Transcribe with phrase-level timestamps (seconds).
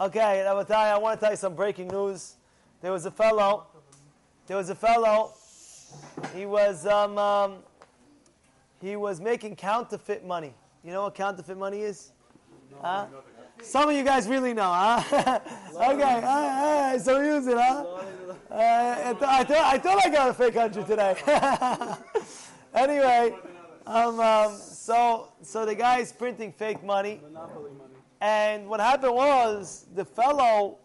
[0.00, 0.54] Okay, I
[0.96, 2.36] want to tell you some breaking news.
[2.80, 3.66] There was a fellow,
[4.46, 5.34] there was a fellow,
[6.34, 7.56] he was, um, um,
[8.80, 10.54] he was making counterfeit money.
[10.82, 12.12] You know what counterfeit money is?
[12.80, 13.08] Huh?
[13.60, 15.40] Some of you guys really know, huh?
[15.74, 17.84] okay, uh, so use it, huh?
[18.50, 21.14] Uh, I, th- I, th- I thought I got a fake hundred today.
[22.74, 23.34] anyway,
[23.86, 27.20] um, um, so so the guy's printing fake money,
[28.20, 30.78] and what happened was the fellow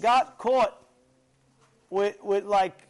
[0.00, 0.76] got caught
[1.90, 2.86] with with like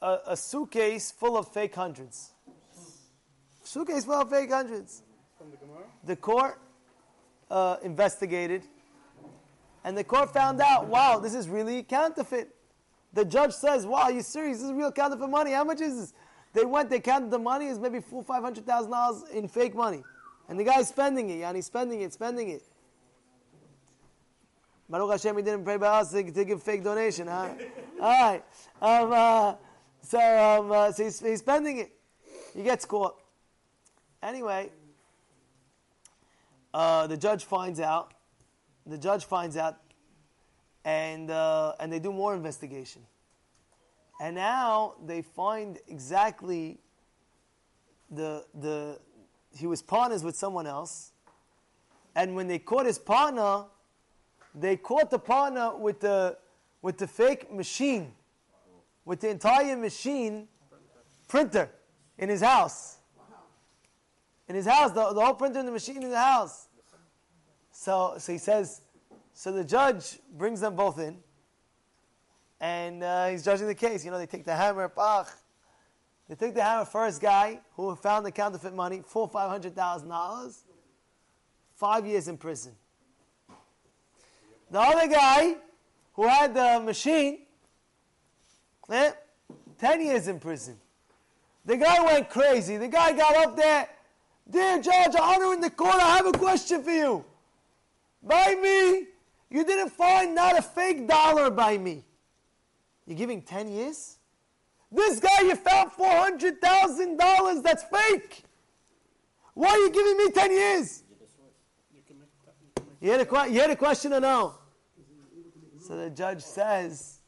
[0.00, 2.32] a, a suitcase full of fake hundreds.
[3.64, 5.02] Suitcase full of fake hundreds.
[6.04, 6.60] The court
[7.50, 8.64] uh, investigated,
[9.84, 12.54] and the court found out, wow, this is really counterfeit.
[13.12, 14.58] The judge says, wow, you serious?
[14.58, 15.52] This is real counterfeit money.
[15.52, 16.14] How much is this?
[16.54, 19.74] They went, they counted the money, it's maybe four, five hundred thousand dollars in fake
[19.74, 20.02] money.
[20.48, 22.62] And the guy's spending it, and he's spending it, spending it.
[24.92, 27.48] Baruch Hashem, he didn't pray by us to, to give fake donation, huh?
[28.02, 28.44] All right.
[28.82, 29.54] Um, uh,
[30.02, 31.92] so, um, uh, so he's, he's spending it.
[32.54, 33.18] He gets caught.
[34.22, 34.70] Anyway,
[36.74, 38.12] uh, the judge finds out.
[38.84, 39.78] The judge finds out,
[40.84, 43.00] and uh, and they do more investigation.
[44.20, 46.80] And now they find exactly
[48.10, 48.98] the the
[49.56, 51.12] he was partners with someone else,
[52.14, 53.64] and when they caught his partner,
[54.54, 56.36] they caught the partner with the
[56.82, 58.12] with the fake machine,
[59.04, 60.48] with the entire machine
[61.28, 61.70] printer
[62.18, 62.98] in his house
[64.52, 66.68] in his house, the, the whole printer and the machine in the house.
[67.70, 68.82] So, so he says,
[69.32, 71.16] so the judge brings them both in,
[72.60, 74.04] and uh, he's judging the case.
[74.04, 74.92] You know, they take the hammer.
[76.28, 80.10] They take the hammer first guy who found the counterfeit money, four five hundred thousand
[80.10, 80.64] dollars,
[81.74, 82.72] five years in prison.
[84.72, 85.54] The other guy
[86.14, 87.42] who had the machine,
[88.90, 89.12] eh,
[89.78, 90.76] ten years in prison.
[91.64, 92.76] The guy went crazy.
[92.78, 93.88] The guy got up there
[94.50, 97.24] Dear Judge, I honor in the court, I have a question for you.
[98.22, 99.06] By me,
[99.50, 102.04] you didn't find not a fake dollar by me.
[103.06, 104.18] You're giving 10 years?
[104.90, 108.44] This guy, you found $400,000 that's fake.
[109.54, 111.02] Why are you giving me 10 years?
[113.00, 114.54] You had, a, you had a question or no?
[115.82, 117.18] So the judge says,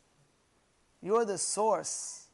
[1.03, 2.25] You're the source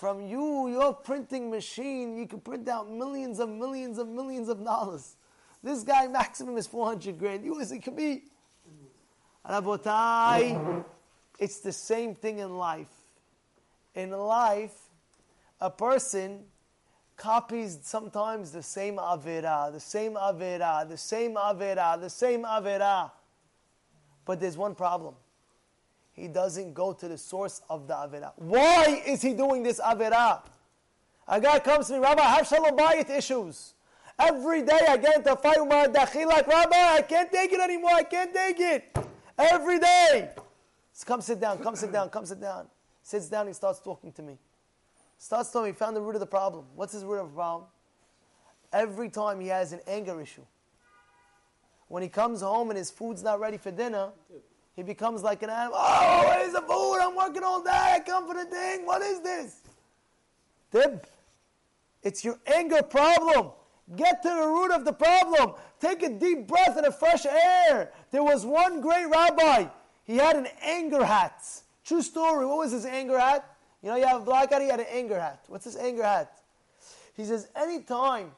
[0.00, 4.64] from you, your printing machine, you can print out millions and millions and millions of
[4.64, 5.16] dollars.
[5.62, 7.44] This guy maximum is 400 grand.
[7.44, 8.22] You as it could be.
[9.46, 10.82] Rabotai,
[11.38, 12.88] it's the same thing in life.
[13.94, 14.72] In life,
[15.60, 16.44] a person
[17.18, 23.10] copies sometimes the same avera, the same avera, the same avera, the same avera.
[24.24, 25.14] But there's one problem
[26.20, 28.32] he doesn't go to the source of the Avera.
[28.36, 30.42] Why is he doing this Avera?
[31.26, 33.74] A guy comes to me, Rabbi, I have Shalom Bayit issues.
[34.18, 37.52] Every day I get into a fight with my dachi like, Rabbi, I can't take
[37.52, 38.98] it anymore, I can't take it.
[39.38, 40.30] Every day.
[40.92, 42.66] So come sit down, come sit down, come sit down.
[43.02, 44.36] Sits down, he starts talking to me.
[45.16, 46.66] Starts telling me, he found the root of the problem.
[46.74, 47.68] What's his root of the problem?
[48.72, 50.44] Every time he has an anger issue.
[51.88, 54.10] When he comes home and his food's not ready for dinner,
[54.76, 55.78] he becomes like an animal.
[55.78, 56.98] Oh, where's the food?
[57.00, 57.70] I'm working all day.
[57.70, 58.86] I come for the thing.
[58.86, 59.60] What is this?
[60.70, 61.06] Dib,
[62.02, 63.50] it's your anger problem.
[63.96, 65.54] Get to the root of the problem.
[65.80, 67.92] Take a deep breath in the fresh air.
[68.12, 69.66] There was one great rabbi.
[70.04, 71.44] He had an anger hat.
[71.84, 72.46] True story.
[72.46, 73.44] What was his anger hat?
[73.82, 75.44] You know, you have a black hat, he had an anger hat.
[75.48, 76.40] What's his anger hat?
[77.16, 78.30] He says, anytime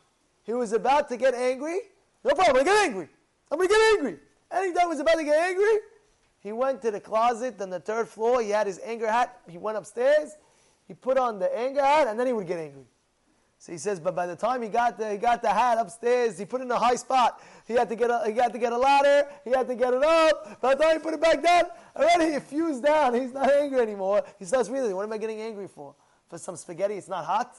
[0.44, 1.80] he was about to get angry,
[2.24, 3.08] no problem, I get angry.
[3.50, 4.18] I'm going to get angry.
[4.50, 5.78] Anytime he was about to get angry,
[6.42, 8.42] he went to the closet on the third floor.
[8.42, 9.40] He had his anger hat.
[9.48, 10.36] He went upstairs.
[10.88, 12.84] He put on the anger hat, and then he would get angry.
[13.58, 16.36] So he says, but by the time he got the, he got the hat upstairs,
[16.36, 17.40] he put it in a high spot.
[17.64, 19.28] He had to get a, he had to get a ladder.
[19.44, 20.60] He had to get it up.
[20.60, 23.14] By the time he put it back down, already it fused down.
[23.14, 24.24] He's not angry anymore.
[24.40, 25.94] He says, really, what am I getting angry for?
[26.28, 26.94] For some spaghetti?
[26.94, 27.54] It's not hot.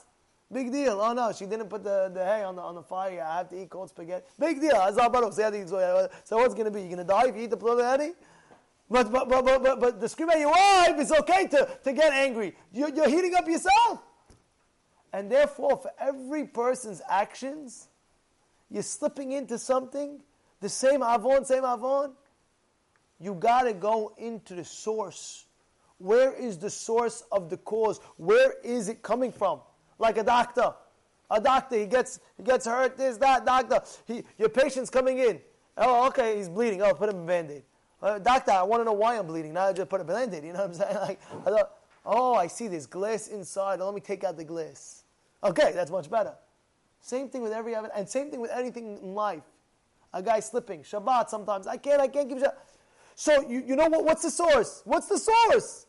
[0.52, 1.00] Big deal.
[1.00, 3.24] Oh no, she didn't put the, the hay on the on the fire.
[3.26, 4.26] I have to eat cold spaghetti.
[4.38, 4.76] Big deal.
[4.94, 6.80] So what's going to be?
[6.80, 8.12] You're going to die if you eat the spaghetti?
[8.90, 11.92] But, but, but, but, but, but the screaming at your wife, it's okay to, to
[11.92, 12.54] get angry.
[12.72, 14.02] You're, you're heating up yourself.
[15.12, 17.88] And therefore, for every person's actions,
[18.70, 20.20] you're slipping into something,
[20.60, 22.12] the same avon, same avon,
[23.20, 25.46] you got to go into the source.
[25.98, 28.00] Where is the source of the cause?
[28.16, 29.60] Where is it coming from?
[29.98, 30.74] Like a doctor.
[31.30, 33.80] A doctor, he gets, he gets hurt, this, that, doctor.
[34.06, 35.40] He, your patient's coming in.
[35.76, 36.82] Oh, okay, he's bleeding.
[36.82, 37.62] Oh, put him a band-aid.
[38.04, 39.54] Uh, doctor, I want to know why I'm bleeding.
[39.54, 40.96] Now I just put a band You know what I'm saying?
[41.00, 41.70] Like, I thought,
[42.04, 43.80] oh, I see there's glass inside.
[43.80, 45.04] Let me take out the glass.
[45.42, 46.34] Okay, that's much better.
[47.00, 49.42] Same thing with every other, and same thing with anything in life.
[50.12, 51.66] A guy slipping, Shabbat sometimes.
[51.66, 52.54] I can't, I can't give Shabbat.
[53.14, 54.04] So you, you know what?
[54.04, 54.82] What's the source?
[54.84, 55.86] What's the source?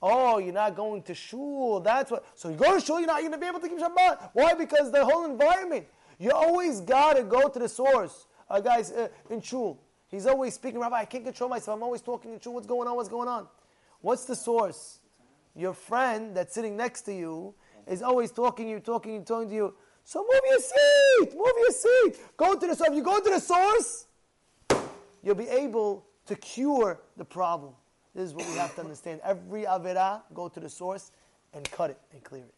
[0.00, 1.80] Oh, you're not going to shul.
[1.80, 2.24] That's what.
[2.36, 4.30] So you go to shul, you're not going to be able to keep Shabbat.
[4.32, 4.54] Why?
[4.54, 5.86] Because the whole environment.
[6.20, 8.26] You always got to go to the source.
[8.48, 9.80] A guy's uh, in shul.
[10.08, 11.76] He's always speaking, Rabbi, I can't control myself.
[11.76, 12.54] I'm always talking in shul.
[12.54, 12.96] What's going on?
[12.96, 13.46] What's going on?
[14.00, 15.00] What's the source?
[15.54, 17.54] Your friend that's sitting next to you
[17.86, 19.74] is always talking you, talking you, talking to you.
[20.04, 21.36] So move your seat.
[21.36, 22.36] Move your seat.
[22.36, 22.88] Go to the source.
[22.88, 24.06] If you go to the source,
[25.22, 27.74] you'll be able to cure the problem.
[28.14, 29.20] This is what we have to understand.
[29.22, 31.12] Every Avera, go to the source
[31.52, 32.54] and cut it and clear it.